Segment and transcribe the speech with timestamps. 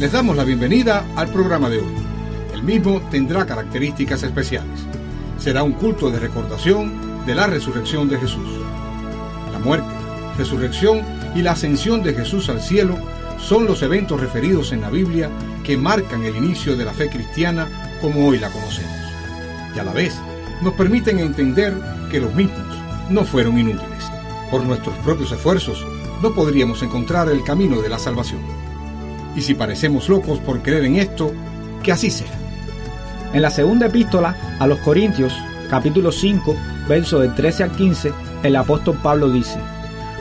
[0.00, 1.94] Les damos la bienvenida al programa de hoy.
[2.54, 4.80] El mismo tendrá características especiales.
[5.38, 8.48] Será un culto de recordación de la resurrección de Jesús.
[9.52, 9.90] La muerte,
[10.38, 11.02] resurrección
[11.34, 12.96] y la ascensión de Jesús al cielo
[13.36, 15.28] son los eventos referidos en la Biblia
[15.64, 17.68] que marcan el inicio de la fe cristiana
[18.00, 18.96] como hoy la conocemos.
[19.76, 20.14] Y a la vez
[20.62, 21.76] nos permiten entender
[22.10, 22.74] que los mismos
[23.10, 24.10] no fueron inútiles.
[24.50, 25.86] Por nuestros propios esfuerzos
[26.22, 28.59] no podríamos encontrar el camino de la salvación.
[29.36, 31.32] Y si parecemos locos por creer en esto,
[31.82, 32.30] que así sea.
[33.32, 35.32] En la segunda epístola a los Corintios,
[35.68, 36.56] capítulo 5,
[36.88, 38.12] verso del 13 al 15,
[38.42, 39.58] el apóstol Pablo dice,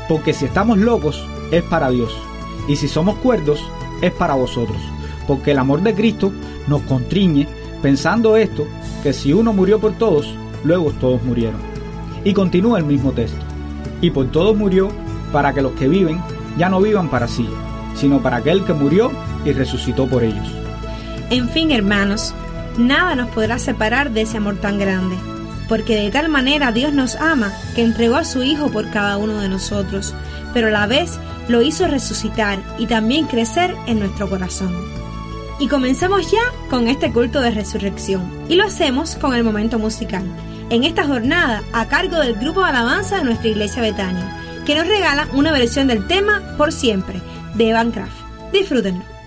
[0.07, 2.15] Porque si estamos locos, es para Dios,
[2.67, 3.59] y si somos cuerdos,
[4.01, 4.77] es para vosotros,
[5.25, 6.31] porque el amor de Cristo
[6.67, 7.47] nos contriñe,
[7.81, 8.67] pensando esto,
[9.01, 11.59] que si uno murió por todos, luego todos murieron.
[12.23, 13.43] Y continúa el mismo texto,
[14.01, 14.89] y por todos murió,
[15.31, 16.21] para que los que viven
[16.57, 17.49] ya no vivan para sí,
[17.99, 19.11] sino para aquel que murió
[19.45, 20.47] y resucitó por ellos.
[21.29, 22.33] En fin, hermanos,
[22.77, 25.15] nada nos podrá separar de ese amor tan grande,
[25.67, 29.39] porque de tal manera Dios nos ama que entregó a su Hijo por cada uno
[29.39, 30.15] de nosotros,
[30.53, 34.73] pero a la vez lo hizo resucitar y también crecer en nuestro corazón.
[35.59, 40.23] Y comenzamos ya con este culto de resurrección, y lo hacemos con el momento musical,
[40.69, 45.27] en esta jornada a cargo del grupo alabanza de nuestra iglesia Betania, que nos regala
[45.33, 47.19] una versión del tema Por siempre,
[47.59, 48.17] de Evan Craft.
[48.53, 49.18] Disfrútenlo.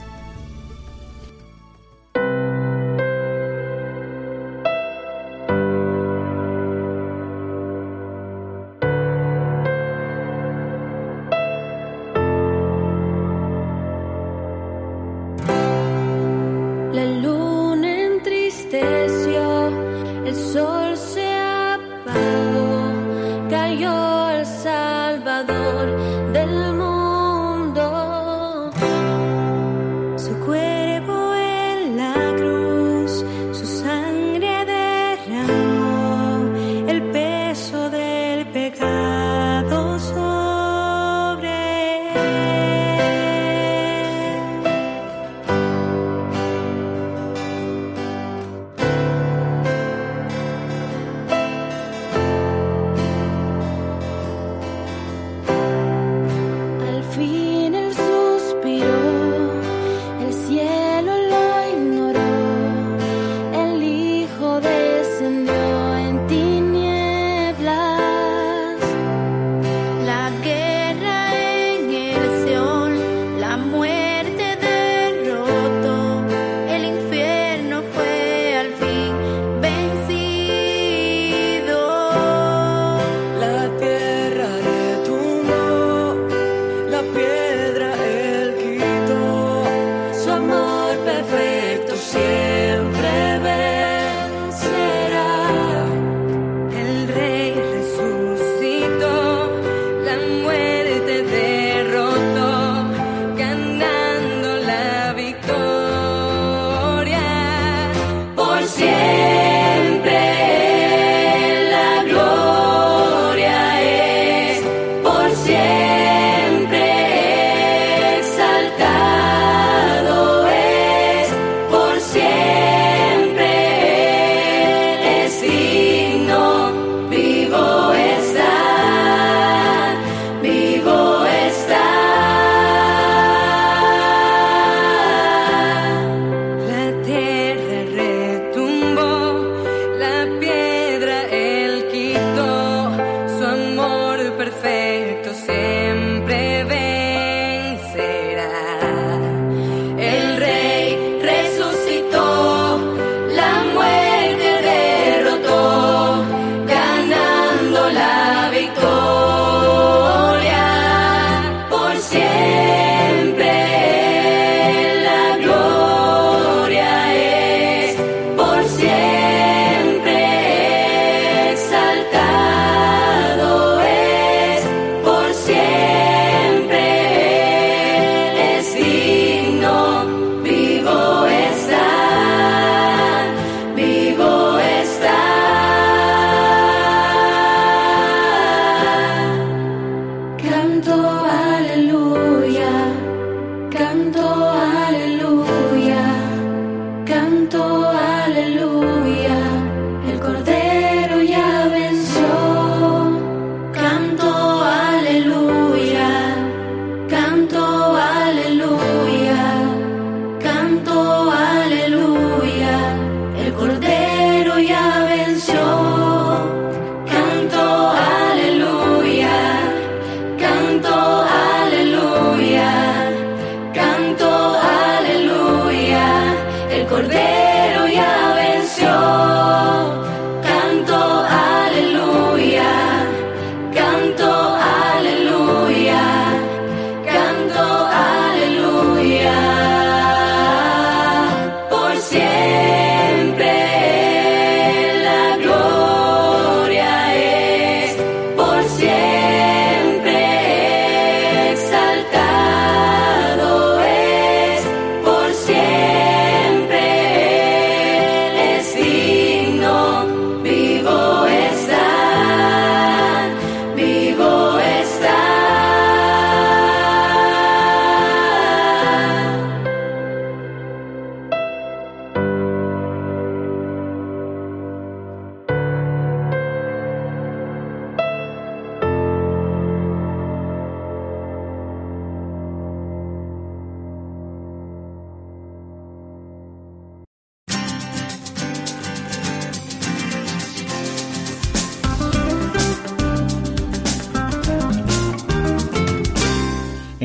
[162.02, 162.51] Christian.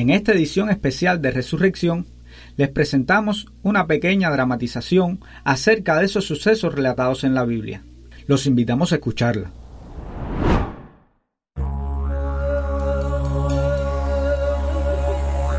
[0.07, 2.07] En esta edición especial de Resurrección,
[2.55, 7.83] les presentamos una pequeña dramatización acerca de esos sucesos relatados en la Biblia.
[8.25, 9.51] Los invitamos a escucharla.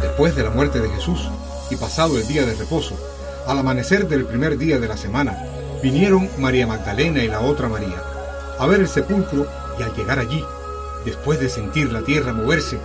[0.00, 1.28] Después de la muerte de Jesús
[1.70, 2.98] y pasado el día de reposo,
[3.46, 5.44] al amanecer del primer día de la semana,
[5.82, 8.02] vinieron María Magdalena y la otra María
[8.58, 9.46] a ver el sepulcro
[9.78, 10.42] y al llegar allí,
[11.04, 12.78] después de sentir la tierra moverse,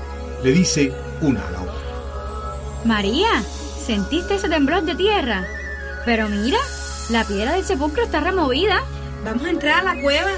[0.44, 1.74] le dice una a la otra.
[2.86, 3.44] María,
[3.86, 5.46] ¿sentiste ese temblor de tierra?
[6.06, 6.58] Pero mira,
[7.10, 8.84] la piedra del sepulcro está removida.
[9.24, 10.32] Vamos a entrar a la cueva.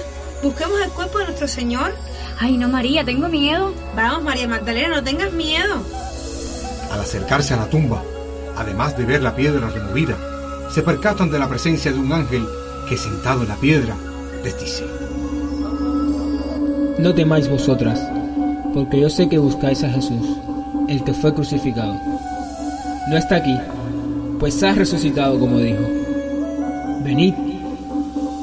[0.43, 1.93] Busquemos el cuerpo de nuestro Señor.
[2.39, 3.73] Ay, no, María, tengo miedo.
[3.95, 5.81] Vamos, María Magdalena, no tengas miedo.
[6.91, 8.03] Al acercarse a la tumba,
[8.55, 10.17] además de ver la piedra removida,
[10.69, 12.45] se percatan de la presencia de un ángel
[12.87, 13.95] que sentado en la piedra
[14.43, 14.85] les dice,
[16.99, 17.99] No temáis vosotras,
[18.75, 20.37] porque yo sé que buscáis a Jesús,
[20.89, 21.95] el que fue crucificado.
[23.07, 23.57] No está aquí,
[24.37, 25.81] pues ha resucitado como dijo.
[27.01, 27.35] Venid,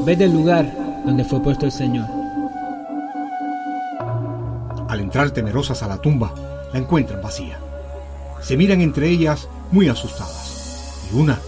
[0.06, 0.64] ved el lugar
[1.04, 2.06] donde fue puesto el Señor.
[4.88, 6.32] Al entrar temerosas a la tumba,
[6.72, 7.58] la encuentran vacía.
[8.40, 11.38] Se miran entre ellas muy asustadas, y una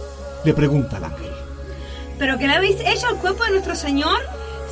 [0.43, 1.31] le pregunta al ángel.
[2.19, 4.19] ¿Pero qué le habéis hecho al cuerpo de nuestro Señor?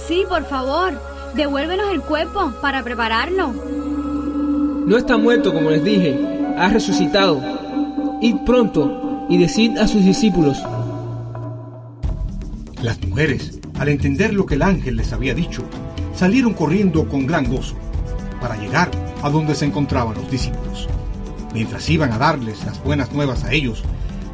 [0.08, 1.02] Sí, por favor,
[1.34, 3.83] devuélvenos el cuerpo para prepararlo.
[4.86, 6.20] No está muerto, como les dije,
[6.58, 7.42] ha resucitado.
[8.22, 10.62] Id pronto y decid a sus discípulos.
[12.82, 15.64] Las mujeres, al entender lo que el ángel les había dicho,
[16.14, 17.76] salieron corriendo con gran gozo
[18.42, 18.92] para llegar
[19.22, 20.90] a donde se encontraban los discípulos.
[21.54, 23.84] Mientras iban a darles las buenas nuevas a ellos,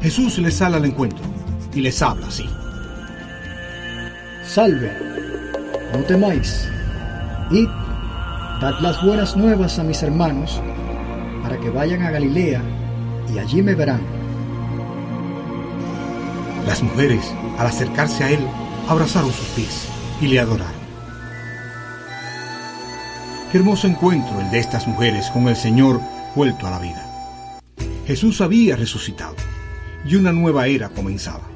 [0.02, 1.24] Jesús les sale al encuentro
[1.72, 2.44] y les habla así.
[4.44, 4.90] Salve,
[5.92, 6.68] no temáis.
[7.52, 7.68] Id,
[8.60, 10.60] dad las buenas nuevas a mis hermanos,
[11.42, 12.62] para que vayan a Galilea
[13.32, 14.02] y allí me verán.
[16.66, 18.40] Las mujeres, al acercarse a él,
[18.86, 19.88] abrazaron sus pies
[20.20, 20.80] y le adoraron.
[23.50, 25.98] Qué hermoso encuentro el de estas mujeres con el Señor
[26.36, 27.06] vuelto a la vida.
[28.06, 29.36] Jesús había resucitado
[30.04, 31.48] y una nueva era comenzaba.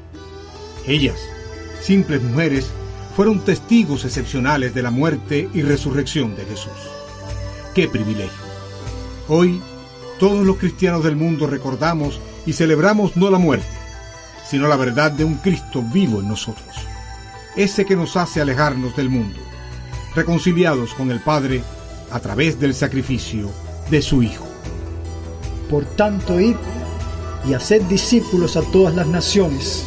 [0.87, 1.19] Ellas,
[1.81, 2.71] simples mujeres,
[3.15, 6.94] fueron testigos excepcionales de la muerte y resurrección de Jesús.
[7.75, 8.31] ¡Qué privilegio!
[9.27, 9.61] Hoy,
[10.21, 13.67] todos los cristianos del mundo recordamos y celebramos no la muerte,
[14.49, 16.77] sino la verdad de un Cristo vivo en nosotros,
[17.57, 19.41] ese que nos hace alejarnos del mundo,
[20.15, 21.65] reconciliados con el Padre
[22.13, 23.51] a través del sacrificio
[23.91, 24.47] de su Hijo.
[25.69, 26.55] Por tanto, id
[27.45, 29.85] y haced discípulos a todas las naciones,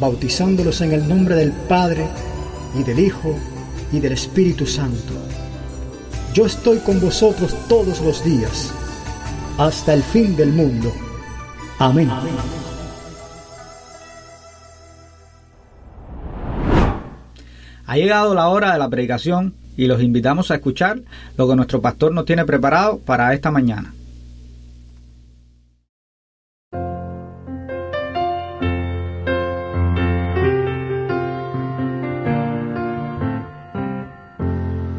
[0.00, 2.08] bautizándolos en el nombre del Padre
[2.76, 3.32] y del Hijo
[3.92, 5.14] y del Espíritu Santo.
[6.38, 8.72] Yo estoy con vosotros todos los días,
[9.58, 10.92] hasta el fin del mundo.
[11.80, 12.08] Amén.
[17.86, 21.00] Ha llegado la hora de la predicación y los invitamos a escuchar
[21.36, 23.92] lo que nuestro pastor nos tiene preparado para esta mañana.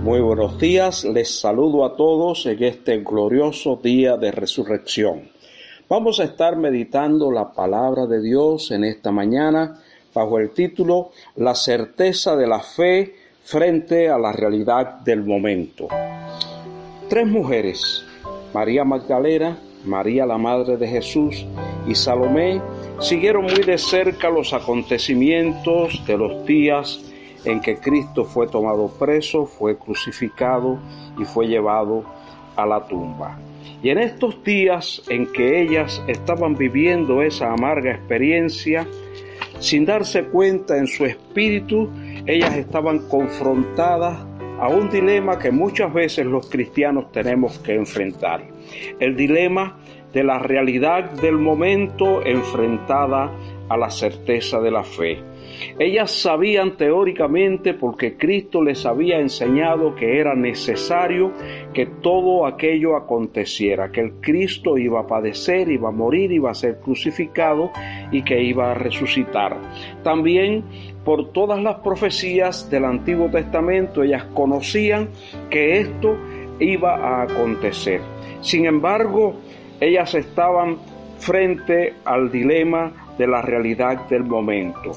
[0.10, 5.30] Muy buenos días, les saludo a todos en este glorioso día de resurrección.
[5.88, 9.80] Vamos a estar meditando la palabra de Dios en esta mañana
[10.12, 15.88] bajo el título La certeza de la fe frente a la realidad del momento.
[17.08, 18.04] Tres mujeres,
[18.52, 21.46] María Magdalena, María la Madre de Jesús
[21.88, 22.60] y Salomé,
[23.00, 27.00] siguieron muy de cerca los acontecimientos de los días
[27.46, 30.80] en que Cristo fue tomado preso, fue crucificado
[31.18, 32.04] y fue llevado
[32.56, 33.38] a la tumba.
[33.82, 38.86] Y en estos días en que ellas estaban viviendo esa amarga experiencia,
[39.60, 41.90] sin darse cuenta en su espíritu,
[42.26, 44.18] ellas estaban confrontadas
[44.60, 48.44] a un dilema que muchas veces los cristianos tenemos que enfrentar.
[49.00, 49.78] El dilema
[50.14, 53.32] de la realidad del momento enfrentada
[53.70, 55.24] a la certeza de la fe.
[55.78, 61.32] Ellas sabían teóricamente porque Cristo les había enseñado que era necesario
[61.74, 66.56] que todo aquello aconteciera, que el Cristo iba a padecer, iba a morir, iba a
[66.56, 67.72] ser crucificado
[68.12, 69.58] y que iba a resucitar.
[70.04, 70.64] También
[71.04, 75.10] por todas las profecías del Antiguo Testamento ellas conocían
[75.50, 76.18] que esto
[76.60, 78.02] iba a acontecer.
[78.42, 79.36] Sin embargo,
[79.80, 80.78] ellas estaban
[81.20, 84.92] frente al dilema de la realidad del momento.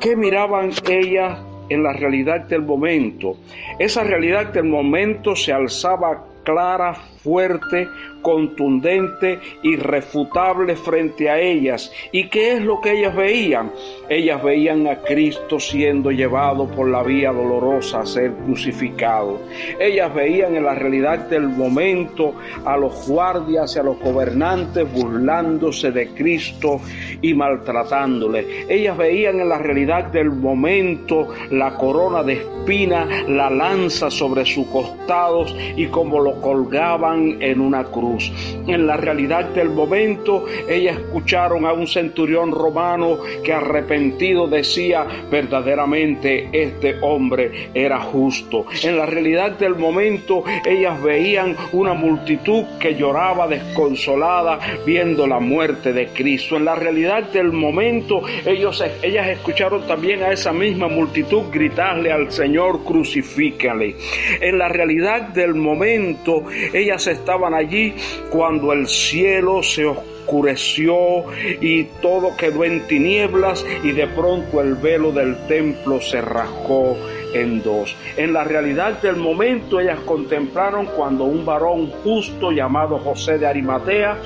[0.00, 3.36] ¿Qué miraban ellas en la realidad del momento?
[3.78, 7.88] Esa realidad del momento se alzaba clara fuerte,
[8.20, 11.90] contundente, irrefutable frente a ellas.
[12.12, 13.72] ¿Y qué es lo que ellas veían?
[14.08, 19.40] Ellas veían a Cristo siendo llevado por la vía dolorosa a ser crucificado.
[19.80, 22.34] Ellas veían en la realidad del momento
[22.64, 26.80] a los guardias y a los gobernantes burlándose de Cristo
[27.22, 28.66] y maltratándole.
[28.68, 34.66] Ellas veían en la realidad del momento la corona de espina, la lanza sobre sus
[34.66, 38.32] costados y como colgaban en una cruz.
[38.66, 46.48] En la realidad del momento, ellas escucharon a un centurión romano que arrepentido decía, verdaderamente
[46.52, 48.66] este hombre era justo.
[48.82, 55.92] En la realidad del momento, ellas veían una multitud que lloraba desconsolada viendo la muerte
[55.92, 56.56] de Cristo.
[56.56, 62.84] En la realidad del momento, ellas escucharon también a esa misma multitud gritarle al Señor,
[62.84, 63.96] crucifícale.
[64.40, 66.23] En la realidad del momento,
[66.72, 67.94] ellas estaban allí
[68.30, 71.24] cuando el cielo se oscureció
[71.60, 76.96] y todo quedó en tinieblas y de pronto el velo del templo se rasgó
[77.34, 77.94] en dos.
[78.16, 84.18] En la realidad del momento ellas contemplaron cuando un varón justo llamado José de Arimatea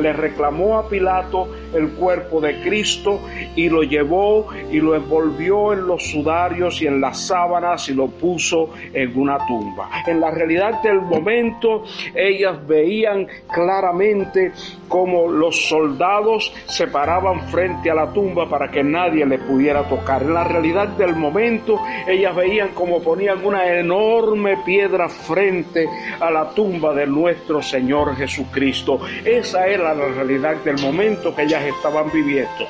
[0.00, 3.20] le reclamó a Pilato el cuerpo de Cristo
[3.54, 8.08] y lo llevó y lo envolvió en los sudarios y en las sábanas y lo
[8.08, 9.90] puso en una tumba.
[10.06, 14.52] En la realidad del momento ellas veían claramente
[14.88, 20.22] cómo los soldados se paraban frente a la tumba para que nadie le pudiera tocar.
[20.22, 25.88] En la realidad del momento ellas veían como ponían una enorme piedra frente
[26.20, 29.00] a la tumba de nuestro Señor Jesucristo.
[29.24, 32.68] Esa era la realidad del momento que estaban viviendo.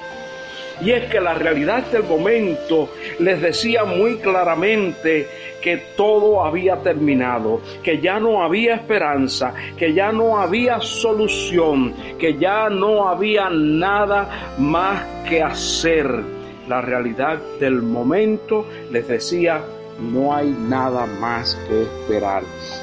[0.80, 5.26] Y es que la realidad del momento les decía muy claramente
[5.62, 12.36] que todo había terminado, que ya no había esperanza, que ya no había solución, que
[12.36, 16.36] ya no había nada más que hacer.
[16.68, 19.62] La realidad del momento les decía
[19.98, 22.42] no hay nada más que esperar.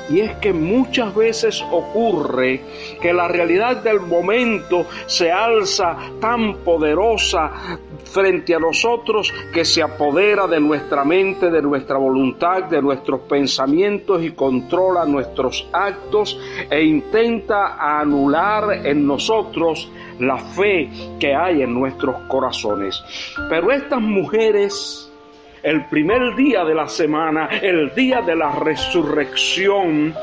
[0.09, 2.61] Y es que muchas veces ocurre
[3.01, 7.51] que la realidad del momento se alza tan poderosa
[8.03, 14.23] frente a nosotros que se apodera de nuestra mente, de nuestra voluntad, de nuestros pensamientos
[14.23, 16.39] y controla nuestros actos
[16.69, 19.89] e intenta anular en nosotros
[20.19, 20.89] la fe
[21.19, 23.03] que hay en nuestros corazones.
[23.49, 25.11] Pero estas mujeres
[25.63, 30.13] el primer día de la semana, el día de la resurrección,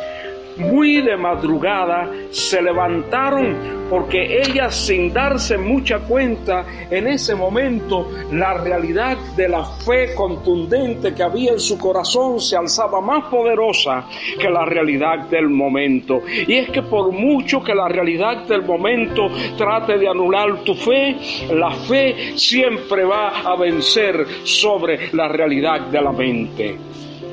[0.61, 8.55] muy de madrugada, se levantaron porque ellas sin darse mucha cuenta en ese momento la
[8.55, 14.07] realidad de la fe contundente que había en su corazón se alzaba más poderosa
[14.39, 16.23] que la realidad del momento.
[16.27, 21.17] Y es que por mucho que la realidad del momento trate de anular tu fe,
[21.53, 26.79] la fe siempre va a vencer sobre la realidad de la mente.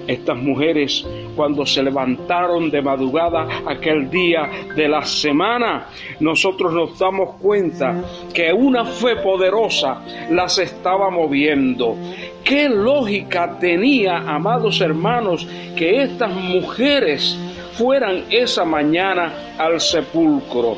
[0.07, 5.87] Estas mujeres cuando se levantaron de madrugada aquel día de la semana,
[6.19, 11.95] nosotros nos damos cuenta que una fe poderosa las estaba moviendo.
[12.43, 15.45] ¿Qué lógica tenía, amados hermanos,
[15.75, 17.37] que estas mujeres
[17.73, 20.77] fueran esa mañana al sepulcro.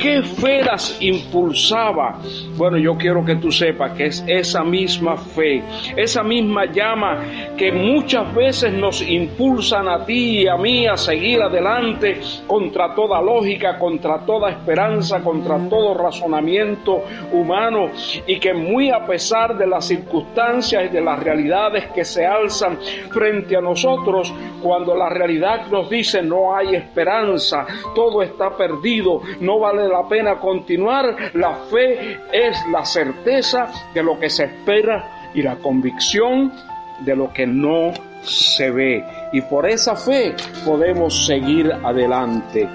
[0.00, 2.20] ¿Qué fe las impulsaba?
[2.56, 5.62] Bueno, yo quiero que tú sepas que es esa misma fe,
[5.96, 7.24] esa misma llama
[7.56, 13.20] que muchas veces nos impulsan a ti y a mí a seguir adelante contra toda
[13.20, 17.90] lógica, contra toda esperanza, contra todo razonamiento humano
[18.26, 22.78] y que muy a pesar de las circunstancias y de las realidades que se alzan
[23.10, 29.58] frente a nosotros, cuando la realidad nos dice no hay esperanza, todo está perdido, no
[29.58, 35.42] vale la pena continuar, la fe es la certeza de lo que se espera y
[35.42, 36.52] la convicción
[37.00, 37.92] de lo que no
[38.22, 39.04] se ve.
[39.32, 42.68] Y por esa fe podemos seguir adelante.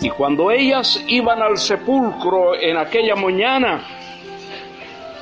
[0.00, 3.82] Y cuando ellas iban al sepulcro en aquella mañana,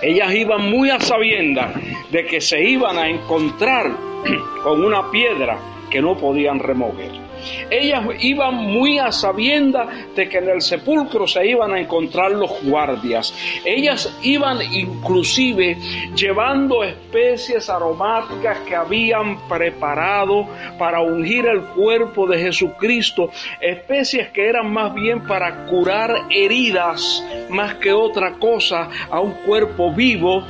[0.03, 1.73] ellas iban muy a sabienda
[2.11, 3.91] de que se iban a encontrar
[4.63, 5.59] con una piedra
[5.91, 7.26] que no podían remover.
[7.71, 12.51] Ellas iban muy a sabienda de que en el sepulcro se iban a encontrar los
[12.63, 13.35] guardias.
[13.65, 15.77] Ellas iban inclusive
[16.15, 20.47] llevando especies aromáticas que habían preparado
[20.79, 27.75] para ungir el cuerpo de Jesucristo, especies que eran más bien para curar heridas más
[27.75, 30.45] que otra cosa a un cuerpo vivo,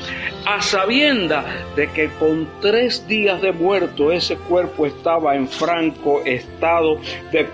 [0.47, 6.86] a sabienda de que con tres días de muerto ese cuerpo estaba en franco estado
[7.33, 7.49] de,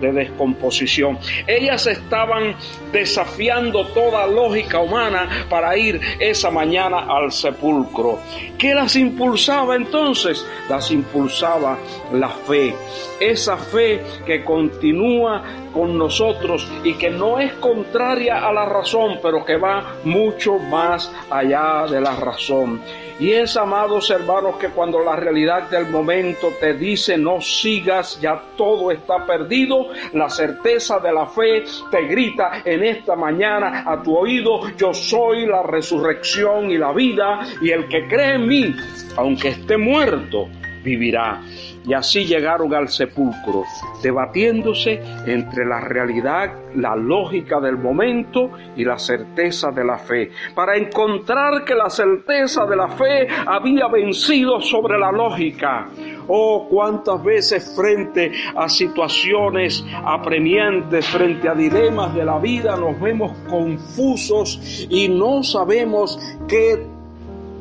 [0.00, 1.18] de descomposición.
[1.46, 2.54] Ellas estaban
[2.92, 8.18] desafiando toda lógica humana para ir esa mañana al sepulcro.
[8.58, 10.46] ¿Qué las impulsaba entonces?
[10.68, 11.78] Las impulsaba
[12.12, 12.74] la fe.
[13.20, 19.44] Esa fe que continúa con nosotros y que no es contraria a la razón, pero
[19.44, 22.80] que va mucho más allá de la razón.
[23.18, 28.40] Y es, amados hermanos, que cuando la realidad del momento te dice no sigas, ya
[28.56, 34.16] todo está perdido, la certeza de la fe te grita en esta mañana a tu
[34.16, 38.74] oído, yo soy la resurrección y la vida, y el que cree en mí,
[39.16, 40.48] aunque esté muerto,
[40.84, 41.40] vivirá.
[41.86, 43.64] Y así llegaron al sepulcro,
[44.02, 50.76] debatiéndose entre la realidad, la lógica del momento y la certeza de la fe, para
[50.76, 55.88] encontrar que la certeza de la fe había vencido sobre la lógica.
[56.26, 63.32] Oh, cuántas veces frente a situaciones apremiantes, frente a dilemas de la vida, nos vemos
[63.48, 66.18] confusos y no sabemos
[66.48, 66.93] qué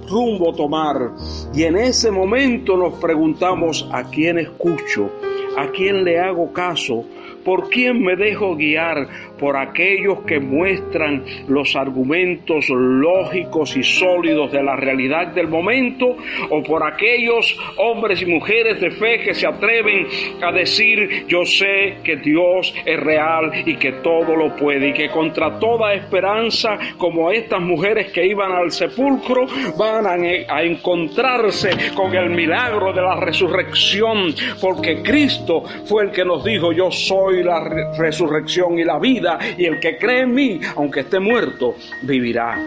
[0.09, 1.11] rumbo tomar.
[1.53, 5.09] Y en ese momento nos preguntamos a quién escucho,
[5.57, 7.05] a quién le hago caso,
[7.43, 9.07] por quién me dejo guiar,
[9.43, 16.15] por aquellos que muestran los argumentos lógicos y sólidos de la realidad del momento
[16.49, 20.07] o por aquellos hombres y mujeres de fe que se atreven
[20.41, 25.09] a decir yo sé que Dios es real y que todo lo puede y que
[25.09, 29.45] contra toda esperanza como estas mujeres que iban al sepulcro
[29.77, 36.45] van a, encontrarse con el milagro de la resurrección porque Cristo fue el que nos
[36.45, 37.59] dijo yo soy la
[37.97, 42.57] resurrección y la vida y el que cree en mí, aunque esté muerto, vivirá.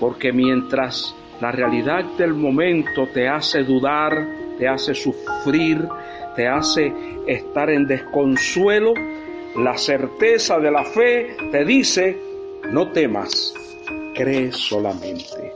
[0.00, 4.26] Porque mientras la realidad del momento te hace dudar,
[4.58, 5.86] te hace sufrir,
[6.34, 6.92] te hace
[7.26, 8.94] estar en desconsuelo,
[9.56, 12.16] la certeza de la fe te dice,
[12.70, 13.54] no temas,
[14.14, 15.52] cree solamente.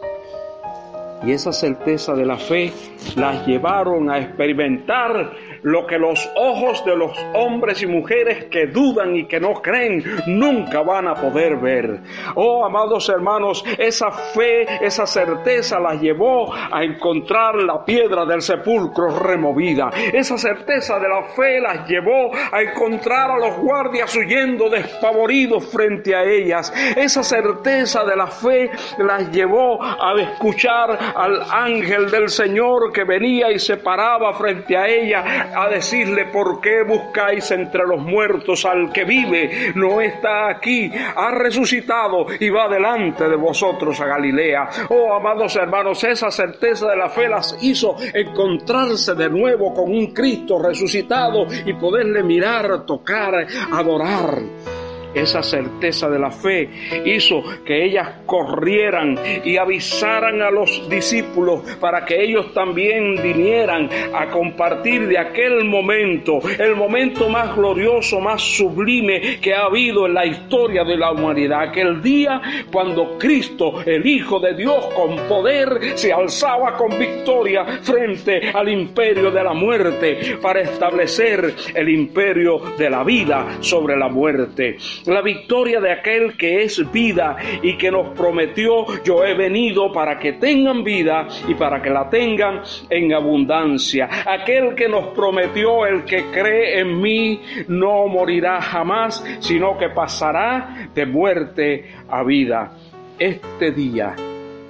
[1.23, 2.73] Y esa certeza de la fe
[3.17, 5.33] las llevaron a experimentar
[5.63, 10.05] lo que los ojos de los hombres y mujeres que dudan y que no creen
[10.27, 12.01] nunca van a poder ver.
[12.35, 19.19] Oh, amados hermanos, esa fe, esa certeza las llevó a encontrar la piedra del sepulcro
[19.19, 19.91] removida.
[20.13, 26.15] Esa certeza de la fe las llevó a encontrar a los guardias huyendo despavoridos frente
[26.15, 26.73] a ellas.
[26.97, 33.51] Esa certeza de la fe las llevó a escuchar al ángel del Señor que venía
[33.51, 38.93] y se paraba frente a ella a decirle, ¿por qué buscáis entre los muertos al
[38.93, 39.73] que vive?
[39.75, 44.69] No está aquí, ha resucitado y va delante de vosotros a Galilea.
[44.89, 50.13] Oh, amados hermanos, esa certeza de la fe las hizo encontrarse de nuevo con un
[50.13, 54.80] Cristo resucitado y poderle mirar, tocar, adorar.
[55.15, 56.69] Esa certeza de la fe
[57.05, 64.29] hizo que ellas corrieran y avisaran a los discípulos para que ellos también vinieran a
[64.29, 70.27] compartir de aquel momento, el momento más glorioso, más sublime que ha habido en la
[70.27, 71.63] historia de la humanidad.
[71.63, 72.41] Aquel día
[72.73, 79.31] cuando Cristo, el Hijo de Dios con poder, se alzaba con victoria frente al imperio
[79.31, 85.81] de la muerte para establecer el imperio de la vida sobre la muerte la victoria
[85.81, 90.85] de aquel que es vida y que nos prometió, yo he venido para que tengan
[90.85, 94.09] vida y para que la tengan en abundancia.
[94.27, 100.91] Aquel que nos prometió, el que cree en mí, no morirá jamás, sino que pasará
[100.95, 102.73] de muerte a vida.
[103.19, 104.15] Este día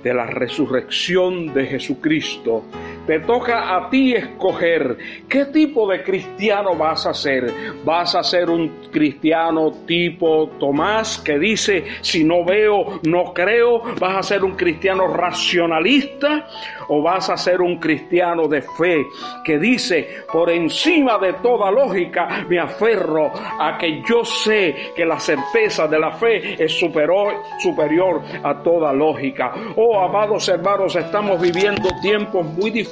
[0.02, 2.64] de la resurrección de Jesucristo,
[3.06, 4.96] te toca a ti escoger
[5.28, 7.52] qué tipo de cristiano vas a ser.
[7.84, 13.82] Vas a ser un cristiano tipo Tomás que dice, si no veo, no creo.
[13.98, 16.46] Vas a ser un cristiano racionalista
[16.88, 19.06] o vas a ser un cristiano de fe
[19.44, 25.18] que dice, por encima de toda lógica, me aferro a que yo sé que la
[25.18, 29.52] certeza de la fe es superior, superior a toda lógica.
[29.76, 32.89] Oh, amados hermanos, estamos viviendo tiempos muy difíciles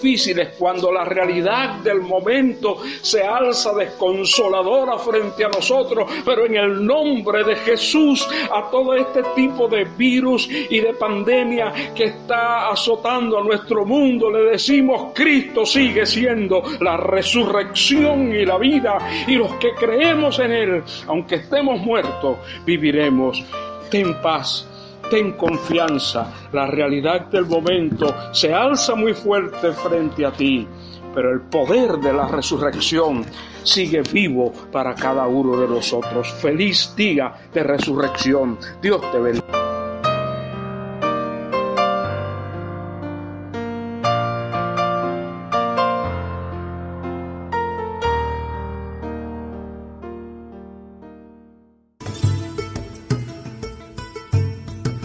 [0.58, 7.44] cuando la realidad del momento se alza desconsoladora frente a nosotros, pero en el nombre
[7.44, 13.44] de Jesús a todo este tipo de virus y de pandemia que está azotando a
[13.44, 19.74] nuestro mundo, le decimos, Cristo sigue siendo la resurrección y la vida y los que
[19.74, 23.42] creemos en Él, aunque estemos muertos, viviremos.
[23.90, 24.68] en paz
[25.10, 30.66] ten confianza, la realidad del momento se alza muy fuerte frente a ti,
[31.14, 33.24] pero el poder de la resurrección
[33.62, 36.32] sigue vivo para cada uno de nosotros.
[36.40, 38.58] Feliz día de resurrección.
[38.80, 39.67] Dios te bendiga.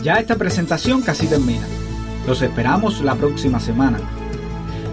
[0.04, 1.66] Ya esta presentación casi termina.
[2.28, 4.00] Los esperamos la próxima semana.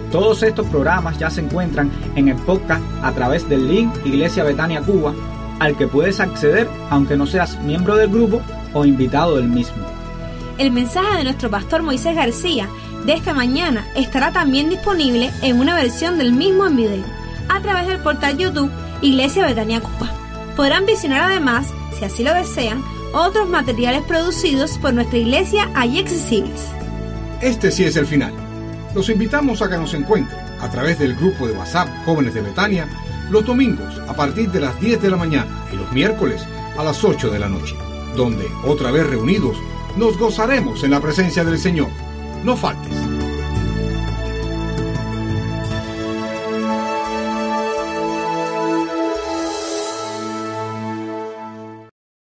[0.09, 4.81] Todos estos programas ya se encuentran en el podcast a través del link Iglesia Betania
[4.81, 5.13] Cuba,
[5.59, 8.41] al que puedes acceder aunque no seas miembro del grupo
[8.73, 9.83] o invitado del mismo.
[10.57, 12.69] El mensaje de nuestro pastor Moisés García
[13.05, 17.05] de esta mañana estará también disponible en una versión del mismo en video,
[17.49, 18.71] a través del portal YouTube
[19.01, 20.09] Iglesia Betania Cuba.
[20.55, 22.81] Podrán visionar además, si así lo desean,
[23.13, 26.67] otros materiales producidos por nuestra iglesia allí accesibles.
[27.41, 28.33] Este sí es el final.
[28.93, 32.87] Los invitamos a que nos encuentren a través del grupo de WhatsApp Jóvenes de Betania
[33.29, 36.45] los domingos a partir de las 10 de la mañana y los miércoles
[36.77, 37.75] a las 8 de la noche,
[38.15, 39.57] donde, otra vez reunidos,
[39.97, 41.89] nos gozaremos en la presencia del Señor.
[42.43, 43.10] No faltes.